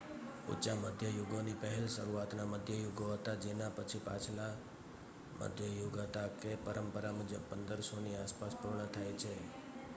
ઊચા 0.47 0.75
મધ્ય 0.75 1.09
યુગોની 1.09 1.53
પહેલા 1.55 1.89
શરૂઆતના 1.89 2.45
મધ્ય 2.45 2.75
યુગો 2.77 3.05
હતા 3.13 3.35
જેના 3.37 3.69
પછી 3.71 3.99
પાછલા 3.99 4.53
મધ્ય 5.39 5.67
યુગ 5.77 5.95
હતા 6.01 6.29
કે 6.39 6.51
પરંપરા 6.65 7.13
મુજબ 7.13 7.43
1500ની 7.51 8.15
આસપાસ 8.15 8.53
પૂર્ણ 8.55 8.91
થાય 8.93 9.13
છે 9.15 9.33